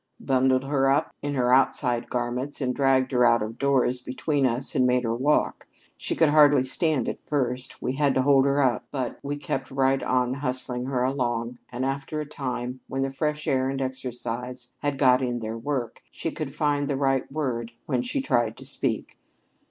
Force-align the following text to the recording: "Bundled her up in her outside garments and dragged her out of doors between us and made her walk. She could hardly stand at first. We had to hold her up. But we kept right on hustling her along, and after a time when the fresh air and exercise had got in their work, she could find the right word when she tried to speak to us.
"Bundled 0.19 0.63
her 0.63 0.89
up 0.89 1.13
in 1.21 1.35
her 1.35 1.53
outside 1.53 2.09
garments 2.09 2.59
and 2.59 2.73
dragged 2.73 3.11
her 3.11 3.23
out 3.23 3.43
of 3.43 3.59
doors 3.59 4.01
between 4.01 4.47
us 4.47 4.73
and 4.73 4.87
made 4.87 5.03
her 5.03 5.13
walk. 5.13 5.67
She 5.95 6.15
could 6.15 6.29
hardly 6.29 6.63
stand 6.63 7.07
at 7.07 7.23
first. 7.27 7.83
We 7.83 7.93
had 7.93 8.15
to 8.15 8.23
hold 8.23 8.45
her 8.45 8.63
up. 8.63 8.83
But 8.89 9.19
we 9.21 9.35
kept 9.37 9.69
right 9.69 10.01
on 10.01 10.33
hustling 10.33 10.87
her 10.87 11.03
along, 11.03 11.59
and 11.71 11.85
after 11.85 12.19
a 12.19 12.25
time 12.25 12.79
when 12.87 13.03
the 13.03 13.11
fresh 13.13 13.45
air 13.47 13.69
and 13.69 13.79
exercise 13.79 14.71
had 14.79 14.97
got 14.97 15.21
in 15.21 15.37
their 15.37 15.55
work, 15.59 16.01
she 16.09 16.31
could 16.31 16.55
find 16.55 16.87
the 16.87 16.97
right 16.97 17.31
word 17.31 17.71
when 17.85 18.01
she 18.01 18.21
tried 18.21 18.57
to 18.57 18.65
speak 18.65 19.09
to 19.09 19.13
us. 19.13 19.17